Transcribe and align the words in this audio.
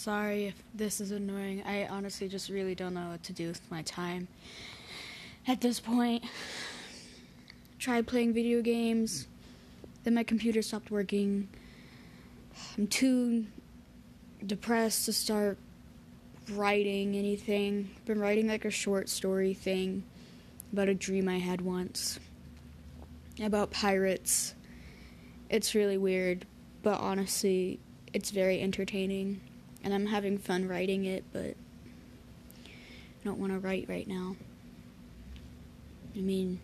Sorry 0.00 0.46
if 0.46 0.54
this 0.72 0.98
is 0.98 1.10
annoying. 1.10 1.62
I 1.66 1.86
honestly 1.86 2.26
just 2.26 2.48
really 2.48 2.74
don't 2.74 2.94
know 2.94 3.10
what 3.10 3.22
to 3.24 3.34
do 3.34 3.48
with 3.48 3.60
my 3.70 3.82
time 3.82 4.28
at 5.46 5.60
this 5.60 5.78
point. 5.78 6.24
Tried 7.78 8.06
playing 8.06 8.32
video 8.32 8.62
games, 8.62 9.26
then 10.04 10.14
my 10.14 10.22
computer 10.22 10.62
stopped 10.62 10.90
working. 10.90 11.48
I'm 12.78 12.86
too 12.86 13.44
depressed 14.46 15.04
to 15.04 15.12
start 15.12 15.58
writing 16.50 17.14
anything. 17.14 17.90
I've 17.94 18.06
Been 18.06 18.20
writing 18.20 18.48
like 18.48 18.64
a 18.64 18.70
short 18.70 19.10
story 19.10 19.52
thing 19.52 20.02
about 20.72 20.88
a 20.88 20.94
dream 20.94 21.28
I 21.28 21.40
had 21.40 21.60
once 21.60 22.18
about 23.38 23.70
pirates. 23.70 24.54
It's 25.50 25.74
really 25.74 25.98
weird, 25.98 26.46
but 26.82 26.98
honestly, 27.00 27.80
it's 28.14 28.30
very 28.30 28.62
entertaining 28.62 29.42
and 29.82 29.94
I'm 29.94 30.06
having 30.06 30.38
fun 30.38 30.68
writing 30.68 31.04
it, 31.04 31.24
but 31.32 31.56
I 32.66 33.24
don't 33.24 33.38
want 33.38 33.52
to 33.52 33.58
write 33.58 33.86
right 33.88 34.06
now. 34.06 34.36
I 36.16 36.20
mean, 36.20 36.60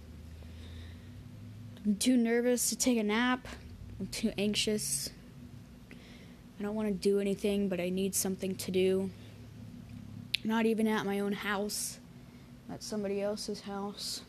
I'm 1.84 1.96
too 1.96 2.16
nervous 2.16 2.68
to 2.70 2.76
take 2.76 2.98
a 2.98 3.02
nap. 3.02 3.46
I'm 4.00 4.06
too 4.08 4.32
anxious. 4.36 5.10
I 6.58 6.62
don't 6.62 6.74
want 6.74 6.88
to 6.88 6.94
do 6.94 7.20
anything, 7.20 7.68
but 7.68 7.80
I 7.80 7.90
need 7.90 8.14
something 8.14 8.54
to 8.56 8.70
do. 8.70 9.10
Not 10.44 10.66
even 10.66 10.86
at 10.86 11.04
my 11.04 11.20
own 11.20 11.32
house, 11.32 11.98
at 12.72 12.82
somebody 12.82 13.20
else's 13.20 13.60
house. 13.62 14.22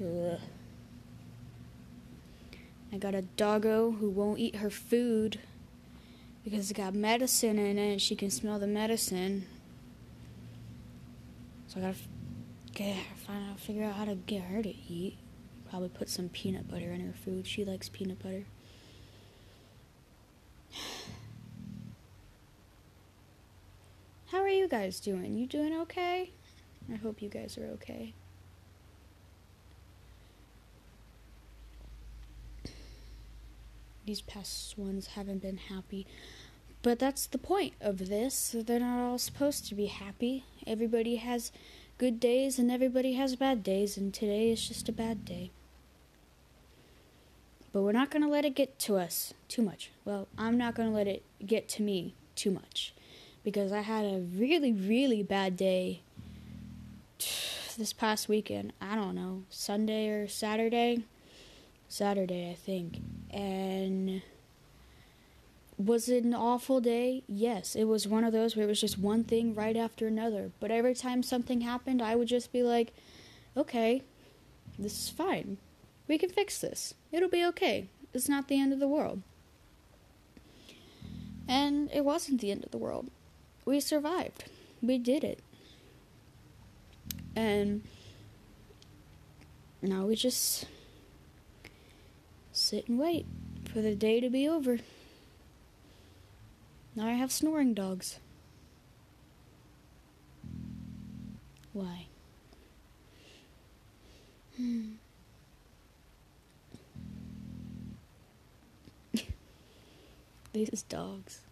Ugh. 0.00 0.38
I 2.92 2.96
got 2.96 3.14
a 3.14 3.22
doggo 3.22 3.90
who 3.92 4.08
won't 4.08 4.38
eat 4.38 4.56
her 4.56 4.70
food 4.70 5.38
because 6.48 6.70
it's 6.70 6.76
got 6.76 6.94
medicine 6.94 7.58
in 7.58 7.76
it. 7.78 7.92
And 7.92 8.00
she 8.00 8.16
can 8.16 8.30
smell 8.30 8.58
the 8.58 8.66
medicine. 8.66 9.46
So 11.66 11.78
I 11.78 11.82
gotta 11.82 11.98
get 12.74 12.96
find 13.26 13.50
out, 13.50 13.60
figure 13.60 13.84
out 13.84 13.94
how 13.94 14.06
to 14.06 14.14
get 14.14 14.42
her 14.44 14.62
to 14.62 14.68
eat. 14.68 15.18
Probably 15.68 15.90
put 15.90 16.08
some 16.08 16.30
peanut 16.30 16.70
butter 16.70 16.90
in 16.92 17.00
her 17.00 17.12
food. 17.12 17.46
She 17.46 17.64
likes 17.64 17.90
peanut 17.90 18.22
butter. 18.22 18.44
How 24.28 24.38
are 24.38 24.48
you 24.48 24.66
guys 24.68 25.00
doing? 25.00 25.36
You 25.36 25.46
doing 25.46 25.74
okay? 25.80 26.30
I 26.90 26.96
hope 26.96 27.20
you 27.20 27.28
guys 27.28 27.58
are 27.58 27.66
okay. 27.74 28.14
These 34.08 34.22
past 34.22 34.78
ones 34.78 35.08
haven't 35.08 35.42
been 35.42 35.58
happy. 35.58 36.06
But 36.82 36.98
that's 36.98 37.26
the 37.26 37.38
point 37.38 37.74
of 37.80 38.08
this. 38.08 38.54
They're 38.56 38.80
not 38.80 39.00
all 39.00 39.18
supposed 39.18 39.66
to 39.68 39.74
be 39.74 39.86
happy. 39.86 40.44
Everybody 40.66 41.16
has 41.16 41.50
good 41.98 42.20
days 42.20 42.58
and 42.58 42.70
everybody 42.70 43.14
has 43.14 43.34
bad 43.34 43.62
days, 43.64 43.96
and 43.96 44.14
today 44.14 44.50
is 44.50 44.68
just 44.68 44.88
a 44.88 44.92
bad 44.92 45.24
day. 45.24 45.50
But 47.72 47.82
we're 47.82 47.92
not 47.92 48.10
going 48.10 48.22
to 48.22 48.28
let 48.28 48.44
it 48.44 48.54
get 48.54 48.78
to 48.80 48.96
us 48.96 49.34
too 49.48 49.62
much. 49.62 49.90
Well, 50.04 50.28
I'm 50.38 50.56
not 50.56 50.74
going 50.74 50.88
to 50.88 50.94
let 50.94 51.06
it 51.06 51.22
get 51.44 51.68
to 51.70 51.82
me 51.82 52.14
too 52.34 52.50
much 52.50 52.94
because 53.44 53.72
I 53.72 53.80
had 53.80 54.04
a 54.04 54.20
really, 54.20 54.72
really 54.72 55.22
bad 55.22 55.56
day 55.56 56.02
this 57.76 57.92
past 57.92 58.28
weekend. 58.28 58.72
I 58.80 58.94
don't 58.94 59.14
know, 59.14 59.42
Sunday 59.50 60.08
or 60.08 60.28
Saturday. 60.28 61.04
Saturday, 61.88 62.50
I 62.50 62.54
think. 62.54 62.98
And 63.30 64.22
was 65.78 66.08
it 66.08 66.24
an 66.24 66.34
awful 66.34 66.80
day? 66.80 67.22
Yes, 67.28 67.76
it 67.76 67.84
was 67.84 68.08
one 68.08 68.24
of 68.24 68.32
those 68.32 68.56
where 68.56 68.66
it 68.66 68.68
was 68.68 68.80
just 68.80 68.98
one 68.98 69.22
thing 69.22 69.54
right 69.54 69.76
after 69.76 70.08
another. 70.08 70.50
But 70.58 70.72
every 70.72 70.94
time 70.94 71.22
something 71.22 71.60
happened, 71.60 72.02
I 72.02 72.16
would 72.16 72.26
just 72.26 72.52
be 72.52 72.64
like, 72.64 72.92
okay, 73.56 74.02
this 74.76 75.04
is 75.04 75.08
fine. 75.08 75.56
We 76.08 76.18
can 76.18 76.30
fix 76.30 76.58
this. 76.60 76.94
It'll 77.12 77.28
be 77.28 77.44
okay. 77.46 77.88
It's 78.12 78.28
not 78.28 78.48
the 78.48 78.60
end 78.60 78.72
of 78.72 78.80
the 78.80 78.88
world. 78.88 79.22
And 81.46 81.90
it 81.92 82.04
wasn't 82.04 82.40
the 82.40 82.50
end 82.50 82.64
of 82.64 82.72
the 82.72 82.78
world. 82.78 83.10
We 83.64 83.78
survived. 83.78 84.44
We 84.82 84.98
did 84.98 85.22
it. 85.22 85.40
And 87.36 87.82
now 89.80 90.06
we 90.06 90.16
just 90.16 90.66
sit 92.52 92.88
and 92.88 92.98
wait 92.98 93.26
for 93.72 93.80
the 93.80 93.94
day 93.94 94.20
to 94.20 94.28
be 94.28 94.48
over. 94.48 94.78
Now 96.98 97.06
I 97.06 97.12
have 97.12 97.30
snoring 97.30 97.74
dogs. 97.74 98.18
Why? 101.72 102.06
Hmm. 104.56 104.94
These 110.52 110.82
dogs. 110.88 111.42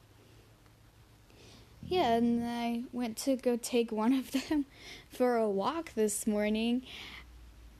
Yeah, 1.86 2.14
and 2.14 2.44
I 2.44 2.82
went 2.92 3.16
to 3.18 3.36
go 3.36 3.56
take 3.56 3.92
one 3.92 4.14
of 4.14 4.32
them 4.32 4.66
for 5.08 5.36
a 5.36 5.48
walk 5.48 5.94
this 5.94 6.26
morning 6.26 6.82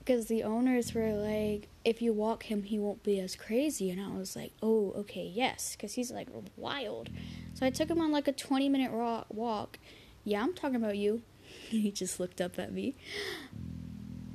because 0.07 0.27
the 0.27 0.45
owners 0.45 0.95
were 0.95 1.13
like, 1.13 1.69
if 1.85 2.01
you 2.01 2.13
walk 2.13 2.45
him, 2.45 2.63
he 2.63 2.79
won't 2.79 3.03
be 3.03 3.19
as 3.19 3.35
crazy. 3.35 3.91
And 3.91 4.01
I 4.01 4.17
was 4.17 4.37
like, 4.37 4.53
oh, 4.63 4.93
okay, 4.99 5.25
yes, 5.25 5.75
because 5.75 5.95
he's 5.95 6.13
like 6.13 6.29
wild. 6.57 7.11
So 7.55 7.67
I 7.67 7.71
took 7.71 7.91
him 7.91 8.01
on 8.01 8.13
like 8.13 8.29
a 8.29 8.33
20 8.33 8.69
minute 8.69 8.93
walk. 9.31 9.79
Yeah, 10.23 10.45
I'm 10.45 10.55
talking 10.55 10.77
about 10.77 10.97
you. 10.97 11.23
he 11.69 11.91
just 11.91 12.21
looked 12.21 12.41
up 12.41 12.57
at 12.57 12.73
me. 12.73 12.95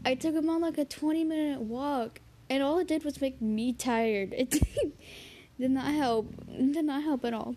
I 0.04 0.16
took 0.16 0.36
him 0.36 0.50
on 0.50 0.59
like 0.59 0.78
a 0.78 0.84
20 0.84 1.24
minute 1.24 1.62
walk, 1.62 2.20
and 2.50 2.62
all 2.62 2.78
it 2.80 2.88
did 2.88 3.06
was 3.06 3.22
make 3.22 3.42
me 3.42 3.72
tired. 3.72 4.34
It 4.34 4.50
did 5.59 5.72
not 5.72 5.94
help. 5.94 6.34
It 6.50 6.74
did 6.74 6.84
not 6.84 7.03
help 7.03 7.24
at 7.24 7.34
all. 7.34 7.56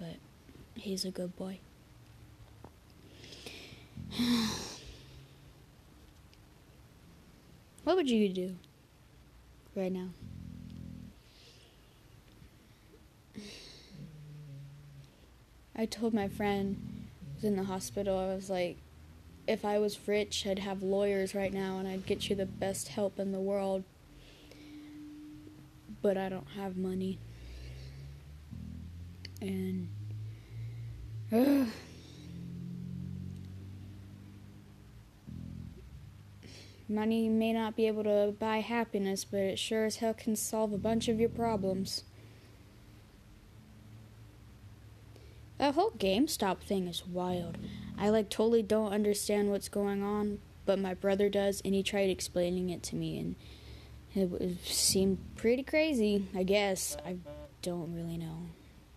But 0.00 0.16
he's 0.74 1.04
a 1.04 1.12
good 1.12 1.36
boy. 1.36 1.60
what 7.84 7.96
would 7.96 8.10
you 8.10 8.28
do 8.28 8.56
right 9.76 9.92
now? 9.92 10.08
I 15.76 15.86
told 15.86 16.14
my 16.14 16.28
friend 16.28 17.08
who's 17.34 17.44
in 17.44 17.56
the 17.56 17.64
hospital, 17.64 18.18
I 18.18 18.34
was 18.34 18.48
like, 18.48 18.78
if 19.46 19.64
I 19.64 19.78
was 19.78 19.98
rich, 20.08 20.46
I'd 20.46 20.60
have 20.60 20.82
lawyers 20.82 21.34
right 21.34 21.52
now 21.52 21.78
and 21.78 21.86
I'd 21.86 22.06
get 22.06 22.30
you 22.30 22.36
the 22.36 22.46
best 22.46 22.88
help 22.88 23.18
in 23.18 23.32
the 23.32 23.40
world. 23.40 23.84
But 26.00 26.16
I 26.16 26.28
don't 26.28 26.48
have 26.56 26.76
money. 26.76 27.18
And. 29.40 29.88
Uh, 31.32 31.64
money 36.88 37.28
may 37.28 37.52
not 37.52 37.76
be 37.76 37.86
able 37.86 38.04
to 38.04 38.34
buy 38.38 38.58
happiness, 38.58 39.24
but 39.24 39.40
it 39.40 39.58
sure 39.58 39.84
as 39.84 39.96
hell 39.96 40.14
can 40.14 40.36
solve 40.36 40.72
a 40.72 40.78
bunch 40.78 41.08
of 41.08 41.20
your 41.20 41.28
problems. 41.28 42.04
That 45.58 45.74
whole 45.74 45.92
GameStop 45.92 46.58
thing 46.58 46.88
is 46.88 47.06
wild. 47.06 47.56
I 47.96 48.08
like 48.10 48.28
totally 48.28 48.62
don't 48.62 48.92
understand 48.92 49.50
what's 49.50 49.68
going 49.68 50.02
on, 50.02 50.40
but 50.66 50.78
my 50.78 50.94
brother 50.94 51.28
does, 51.28 51.62
and 51.64 51.74
he 51.74 51.82
tried 51.82 52.10
explaining 52.10 52.70
it 52.70 52.82
to 52.84 52.96
me, 52.96 53.18
and 53.18 53.36
it, 54.14 54.58
seemed 54.64 55.18
pretty 55.36 55.62
crazy. 55.62 56.26
I 56.34 56.42
guess 56.42 56.96
I 57.06 57.16
don't 57.62 57.94
really 57.94 58.18
know. 58.18 58.48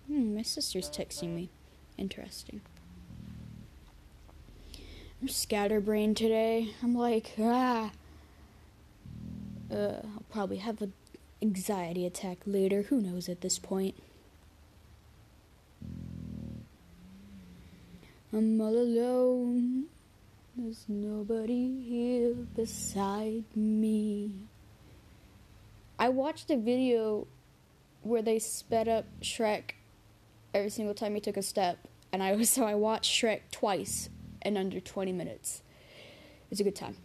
Hmm, 0.07 0.35
my 0.35 0.41
sister's 0.41 0.89
texting 0.89 1.35
me. 1.35 1.49
Interesting. 1.97 2.61
I'm 5.19 5.27
scatterbrained 5.27 6.15
today. 6.15 6.75
I'm 6.83 6.95
like, 6.95 7.33
ah. 7.39 7.91
Uh, 9.71 10.01
I'll 10.03 10.23
probably 10.29 10.57
have 10.57 10.81
an 10.81 10.93
anxiety 11.41 12.05
attack 12.05 12.37
later. 12.45 12.83
Who 12.83 13.01
knows 13.01 13.27
at 13.27 13.41
this 13.41 13.57
point? 13.57 13.95
I'm 18.31 18.61
all 18.61 18.77
alone. 18.77 19.85
There's 20.55 20.85
nobody 20.87 21.81
here 21.81 22.33
beside 22.55 23.43
me. 23.55 24.31
I 25.97 26.09
watched 26.09 26.51
a 26.51 26.57
video 26.57 27.25
where 28.03 28.21
they 28.21 28.37
sped 28.37 28.87
up 28.87 29.05
Shrek 29.21 29.71
every 30.53 30.69
single 30.69 30.93
time 30.93 31.15
he 31.15 31.21
took 31.21 31.37
a 31.37 31.41
step, 31.41 31.87
and 32.13 32.21
I 32.21 32.35
was 32.35 32.49
so 32.51 32.65
I 32.65 32.75
watched 32.75 33.11
Shrek 33.11 33.41
twice 33.51 34.09
in 34.47 34.57
under 34.57 34.79
20 34.79 35.11
minutes. 35.11 35.61
It's 36.49 36.61
a 36.61 36.63
good 36.63 36.75
time. 36.75 36.95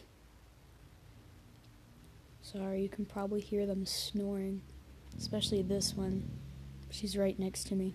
Sorry, 2.43 2.83
you 2.83 2.91
can 2.91 3.07
probably 3.07 3.41
hear 3.41 3.65
them 3.65 3.87
snoring, 3.87 4.61
especially 5.17 5.63
this 5.63 5.95
one. 5.95 6.29
She's 6.91 7.17
right 7.17 7.39
next 7.39 7.65
to 7.69 7.75
me. 7.75 7.95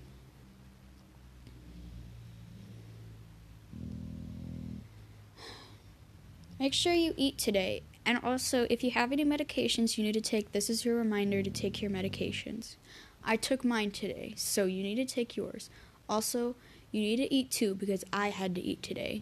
Make 6.60 6.74
sure 6.74 6.94
you 6.94 7.14
eat 7.16 7.38
today. 7.38 7.84
And 8.06 8.20
also, 8.24 8.68
if 8.70 8.84
you 8.84 8.92
have 8.92 9.12
any 9.12 9.24
medications 9.24 9.98
you 9.98 10.04
need 10.04 10.14
to 10.14 10.22
take, 10.22 10.52
this 10.52 10.70
is 10.70 10.84
your 10.84 10.98
reminder 10.98 11.42
to 11.42 11.50
take 11.50 11.82
your 11.82 11.90
medications. 11.90 12.76
I 13.24 13.38
took 13.38 13.64
mine 13.64 13.92
today, 13.92 14.34
so 14.36 14.66
you 14.66 14.84
need 14.84 14.96
to 14.96 15.06
take 15.06 15.38
yours. 15.38 15.70
Also, 16.10 16.56
you 16.92 17.02
need 17.02 17.18
to 17.18 17.34
eat 17.34 17.50
too 17.52 17.76
because 17.76 18.04
I 18.12 18.30
had 18.30 18.56
to 18.56 18.62
eat 18.62 18.84
today. 18.84 19.22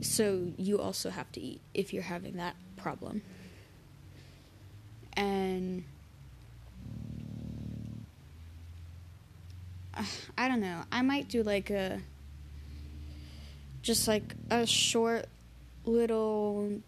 So 0.00 0.52
you 0.56 0.80
also 0.80 1.10
have 1.10 1.30
to 1.32 1.40
eat 1.40 1.60
if 1.74 1.92
you're 1.92 2.04
having 2.04 2.36
that 2.36 2.56
problem. 2.76 3.22
And 5.14 5.84
uh, 9.94 10.04
I 10.38 10.48
don't 10.48 10.60
know. 10.60 10.84
I 10.90 11.02
might 11.02 11.28
do 11.28 11.42
like 11.42 11.70
a 11.70 12.00
just 13.82 14.06
like 14.06 14.34
a 14.48 14.64
short 14.64 15.26
little 15.84 16.80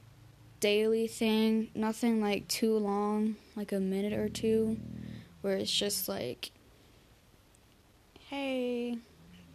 daily 0.61 1.07
thing, 1.07 1.71
nothing 1.75 2.21
like 2.21 2.49
too 2.49 2.77
long, 2.79 3.37
like 3.57 3.73
a 3.73 3.81
minute 3.81 4.13
or 4.13 4.29
two, 4.29 4.79
where 5.43 5.57
it's 5.57 5.71
just 5.71 6.09
like, 6.09 6.51
hey, 8.29 8.99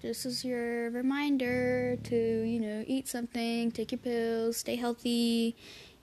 this 0.02 0.26
is 0.26 0.46
your 0.46 0.90
reminder 0.92 1.98
to, 2.04 2.16
you 2.16 2.60
know, 2.60 2.84
eat 2.88 3.08
something, 3.08 3.72
take 3.72 3.92
your 3.92 4.00
pills, 4.00 4.58
stay 4.58 4.76
healthy. 4.76 5.56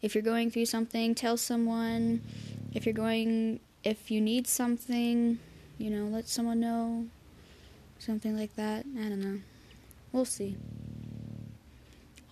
If 0.03 0.15
you're 0.15 0.23
going 0.23 0.51
through 0.51 0.67
something, 0.67 1.15
tell 1.15 1.37
someone. 1.37 2.23
If 2.75 2.85
you're 2.85 2.93
going, 2.93 3.61
if 3.85 4.11
you 4.11 4.21
need 4.21 4.47
something, 4.47 5.39
you 5.79 5.91
know, 5.91 6.05
let 6.07 6.29
someone 6.29 6.61
know. 6.61 7.07
Something 7.99 8.37
like 8.37 8.55
that. 8.57 8.85
I 8.99 9.09
don't 9.09 9.21
know. 9.21 9.41
We'll 10.13 10.27
see. 10.27 10.57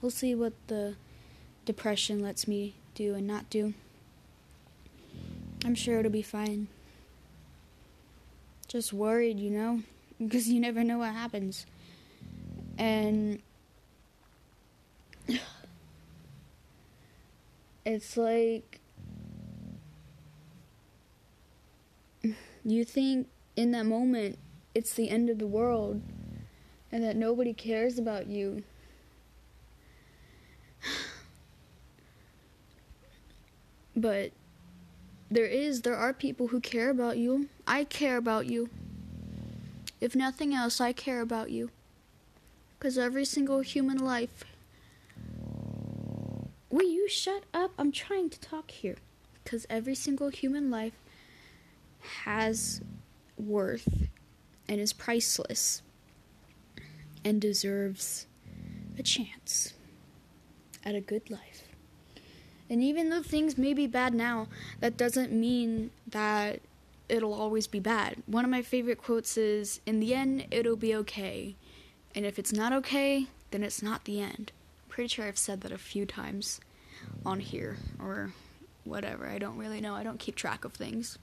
We'll 0.04 0.10
see 0.10 0.34
what 0.34 0.52
the 0.66 0.96
depression 1.64 2.20
lets 2.20 2.46
me 2.46 2.74
do 2.94 3.14
and 3.14 3.26
not 3.26 3.48
do. 3.48 3.72
I'm 5.64 5.74
sure 5.74 5.98
it'll 5.98 6.12
be 6.12 6.20
fine. 6.20 6.68
Just 8.68 8.92
worried, 8.92 9.40
you 9.40 9.48
know, 9.48 9.80
because 10.18 10.46
you 10.46 10.60
never 10.60 10.84
know 10.84 10.98
what 10.98 11.14
happens. 11.14 11.64
And 12.76 13.40
it's 17.86 18.18
like 18.18 18.80
you 22.62 22.84
think 22.84 23.28
in 23.56 23.70
that 23.70 23.86
moment 23.86 24.38
it's 24.74 24.92
the 24.92 25.08
end 25.08 25.30
of 25.30 25.38
the 25.38 25.46
world 25.46 26.02
and 26.92 27.02
that 27.02 27.16
nobody 27.16 27.54
cares 27.54 27.98
about 27.98 28.26
you. 28.26 28.64
But 33.96 34.32
there 35.30 35.46
is, 35.46 35.82
there 35.82 35.96
are 35.96 36.12
people 36.12 36.48
who 36.48 36.60
care 36.60 36.90
about 36.90 37.16
you. 37.18 37.48
I 37.66 37.84
care 37.84 38.16
about 38.16 38.46
you. 38.46 38.70
If 40.00 40.14
nothing 40.14 40.54
else, 40.54 40.80
I 40.80 40.92
care 40.92 41.20
about 41.20 41.50
you. 41.50 41.70
Because 42.78 42.98
every 42.98 43.24
single 43.24 43.60
human 43.60 43.98
life. 43.98 44.44
Will 46.70 46.88
you 46.88 47.08
shut 47.08 47.44
up? 47.54 47.72
I'm 47.78 47.92
trying 47.92 48.30
to 48.30 48.40
talk 48.40 48.70
here. 48.70 48.96
Because 49.42 49.66
every 49.70 49.94
single 49.94 50.28
human 50.28 50.70
life 50.70 50.98
has 52.24 52.80
worth 53.36 54.08
and 54.68 54.80
is 54.80 54.92
priceless 54.92 55.82
and 57.24 57.40
deserves 57.40 58.26
a 58.98 59.02
chance 59.02 59.74
at 60.84 60.94
a 60.94 61.00
good 61.00 61.30
life. 61.30 61.73
And 62.70 62.82
even 62.82 63.10
though 63.10 63.22
things 63.22 63.58
may 63.58 63.74
be 63.74 63.86
bad 63.86 64.14
now, 64.14 64.48
that 64.80 64.96
doesn't 64.96 65.32
mean 65.32 65.90
that 66.06 66.60
it'll 67.08 67.34
always 67.34 67.66
be 67.66 67.80
bad. 67.80 68.22
One 68.26 68.44
of 68.44 68.50
my 68.50 68.62
favorite 68.62 68.98
quotes 68.98 69.36
is 69.36 69.80
In 69.86 70.00
the 70.00 70.14
end, 70.14 70.46
it'll 70.50 70.76
be 70.76 70.94
okay. 70.96 71.56
And 72.14 72.24
if 72.24 72.38
it's 72.38 72.52
not 72.52 72.72
okay, 72.72 73.26
then 73.50 73.62
it's 73.62 73.82
not 73.82 74.04
the 74.04 74.20
end. 74.20 74.52
Pretty 74.88 75.08
sure 75.08 75.26
I've 75.26 75.38
said 75.38 75.60
that 75.62 75.72
a 75.72 75.78
few 75.78 76.06
times 76.06 76.60
on 77.26 77.40
here 77.40 77.76
or 77.98 78.32
whatever. 78.84 79.26
I 79.26 79.38
don't 79.38 79.58
really 79.58 79.80
know. 79.80 79.94
I 79.94 80.02
don't 80.02 80.18
keep 80.18 80.36
track 80.36 80.64
of 80.64 80.72
things. 80.72 81.18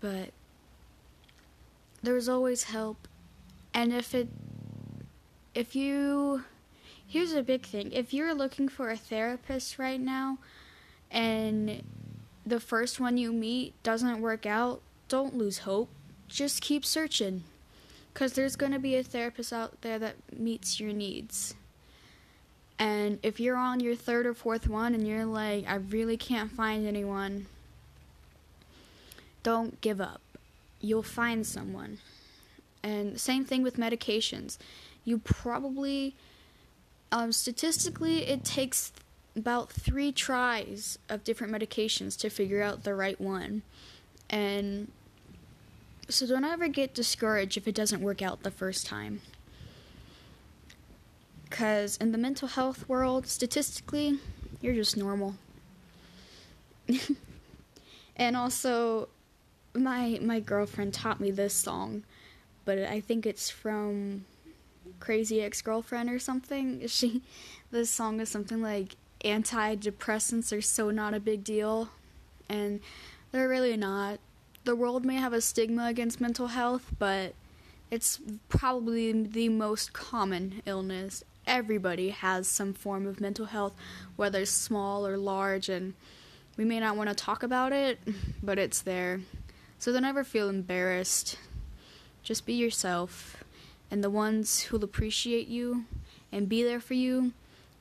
But 0.00 0.30
there's 2.02 2.28
always 2.28 2.64
help. 2.64 3.08
And 3.74 3.92
if 3.92 4.14
it 4.14 4.28
if 5.58 5.74
you 5.74 6.44
here's 7.04 7.32
a 7.32 7.42
big 7.42 7.66
thing. 7.66 7.90
If 7.90 8.14
you're 8.14 8.32
looking 8.32 8.68
for 8.68 8.90
a 8.90 8.96
therapist 8.96 9.76
right 9.76 10.00
now 10.00 10.38
and 11.10 11.82
the 12.46 12.60
first 12.60 13.00
one 13.00 13.18
you 13.18 13.32
meet 13.32 13.74
doesn't 13.82 14.20
work 14.20 14.46
out 14.46 14.80
don't 15.08 15.36
lose 15.36 15.58
hope. 15.58 15.88
Just 16.28 16.60
keep 16.60 16.84
searching 16.84 17.42
because 18.14 18.34
there's 18.34 18.54
going 18.54 18.70
to 18.70 18.78
be 18.78 18.94
a 18.94 19.02
therapist 19.02 19.52
out 19.52 19.80
there 19.80 19.98
that 19.98 20.14
meets 20.32 20.78
your 20.78 20.92
needs. 20.92 21.54
And 22.78 23.18
if 23.24 23.40
you're 23.40 23.56
on 23.56 23.80
your 23.80 23.96
third 23.96 24.26
or 24.26 24.34
fourth 24.34 24.68
one 24.68 24.94
and 24.94 25.08
you're 25.08 25.24
like 25.24 25.64
i 25.66 25.74
really 25.74 26.16
can't 26.16 26.52
find 26.52 26.86
anyone 26.86 27.46
don't 29.42 29.80
give 29.80 30.00
up. 30.00 30.20
You'll 30.80 31.02
find 31.02 31.44
someone. 31.44 31.98
And 32.84 33.18
same 33.18 33.44
thing 33.44 33.64
with 33.64 33.76
medications 33.76 34.58
you 35.08 35.18
probably, 35.18 36.14
um, 37.10 37.32
statistically, 37.32 38.24
it 38.28 38.44
takes 38.44 38.92
about 39.34 39.72
three 39.72 40.12
tries 40.12 40.98
of 41.08 41.24
different 41.24 41.52
medications 41.52 42.18
to 42.18 42.28
figure 42.28 42.62
out 42.62 42.84
the 42.84 42.94
right 42.94 43.18
one. 43.18 43.62
And 44.28 44.92
so 46.10 46.26
don't 46.26 46.44
ever 46.44 46.68
get 46.68 46.92
discouraged 46.92 47.56
if 47.56 47.66
it 47.66 47.74
doesn't 47.74 48.02
work 48.02 48.20
out 48.20 48.42
the 48.42 48.50
first 48.50 48.86
time. 48.86 49.22
Because 51.44 51.96
in 51.96 52.12
the 52.12 52.18
mental 52.18 52.48
health 52.48 52.86
world, 52.86 53.26
statistically, 53.26 54.18
you're 54.60 54.74
just 54.74 54.94
normal. 54.94 55.36
and 58.16 58.36
also, 58.36 59.08
my 59.74 60.18
my 60.20 60.40
girlfriend 60.40 60.92
taught 60.92 61.20
me 61.20 61.30
this 61.30 61.54
song, 61.54 62.02
but 62.66 62.78
I 62.78 63.00
think 63.00 63.24
it's 63.24 63.48
from 63.48 64.26
crazy 65.00 65.42
ex-girlfriend 65.42 66.10
or 66.10 66.18
something. 66.18 66.82
She 66.88 67.22
this 67.70 67.90
song 67.90 68.20
is 68.20 68.28
something 68.28 68.62
like 68.62 68.96
antidepressants 69.24 70.56
are 70.56 70.62
so 70.62 70.90
not 70.90 71.12
a 71.12 71.20
big 71.20 71.44
deal 71.44 71.90
and 72.48 72.80
they're 73.32 73.48
really 73.48 73.76
not. 73.76 74.20
The 74.64 74.76
world 74.76 75.04
may 75.04 75.16
have 75.16 75.32
a 75.32 75.40
stigma 75.40 75.86
against 75.86 76.20
mental 76.20 76.48
health, 76.48 76.92
but 76.98 77.34
it's 77.90 78.20
probably 78.48 79.12
the 79.12 79.48
most 79.48 79.92
common 79.92 80.62
illness. 80.66 81.24
Everybody 81.46 82.10
has 82.10 82.46
some 82.46 82.74
form 82.74 83.06
of 83.06 83.20
mental 83.20 83.46
health, 83.46 83.74
whether 84.16 84.44
small 84.44 85.06
or 85.06 85.16
large, 85.16 85.68
and 85.68 85.94
we 86.56 86.64
may 86.64 86.80
not 86.80 86.96
want 86.96 87.08
to 87.08 87.14
talk 87.14 87.42
about 87.42 87.72
it, 87.72 87.98
but 88.42 88.58
it's 88.58 88.82
there. 88.82 89.20
So 89.78 89.92
don't 89.92 90.04
ever 90.04 90.24
feel 90.24 90.48
embarrassed. 90.48 91.38
Just 92.22 92.44
be 92.44 92.54
yourself 92.54 93.42
and 93.90 94.04
the 94.04 94.10
ones 94.10 94.62
who'll 94.62 94.84
appreciate 94.84 95.48
you 95.48 95.84
and 96.30 96.48
be 96.48 96.62
there 96.62 96.80
for 96.80 96.94
you 96.94 97.32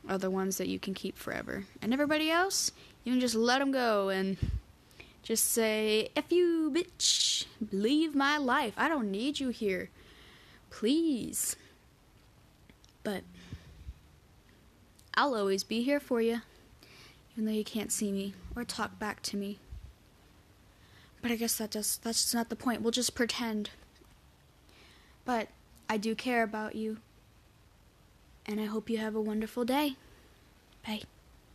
are 0.07 0.17
the 0.17 0.31
ones 0.31 0.57
that 0.57 0.67
you 0.67 0.79
can 0.79 0.93
keep 0.93 1.17
forever. 1.17 1.65
And 1.81 1.93
everybody 1.93 2.31
else, 2.31 2.71
you 3.03 3.13
can 3.13 3.19
just 3.19 3.35
let 3.35 3.59
them 3.59 3.71
go 3.71 4.09
and 4.09 4.37
just 5.21 5.51
say, 5.51 6.09
If 6.15 6.31
you 6.31 6.71
bitch, 6.73 7.45
leave 7.71 8.15
my 8.15 8.37
life. 8.37 8.73
I 8.77 8.87
don't 8.87 9.11
need 9.11 9.39
you 9.39 9.49
here. 9.49 9.89
Please. 10.69 11.55
But 13.03 13.23
I'll 15.15 15.35
always 15.35 15.63
be 15.63 15.83
here 15.83 15.99
for 15.99 16.21
you, 16.21 16.41
even 17.33 17.45
though 17.45 17.51
you 17.51 17.63
can't 17.63 17.91
see 17.91 18.11
me 18.11 18.33
or 18.55 18.63
talk 18.63 18.99
back 18.99 19.21
to 19.23 19.37
me. 19.37 19.59
But 21.21 21.31
I 21.31 21.35
guess 21.35 21.57
that 21.57 21.71
does 21.71 21.97
that's 21.97 22.33
not 22.33 22.49
the 22.49 22.55
point. 22.55 22.81
We'll 22.81 22.91
just 22.91 23.15
pretend. 23.15 23.71
But 25.25 25.49
I 25.89 25.97
do 25.97 26.15
care 26.15 26.43
about 26.43 26.75
you. 26.75 26.97
And 28.45 28.59
I 28.59 28.65
hope 28.65 28.89
you 28.89 28.97
have 28.97 29.15
a 29.15 29.21
wonderful 29.21 29.65
day. 29.65 29.95
Bye. 30.85 31.01